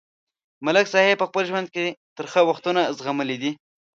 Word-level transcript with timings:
ملک 0.65 0.85
صاحب 0.93 1.15
په 1.19 1.25
خپل 1.29 1.43
ژوند 1.49 1.67
کې 1.73 1.83
ترخه 2.17 2.41
وختونه 2.49 2.81
زغملي 2.97 3.37
دي. 3.43 3.51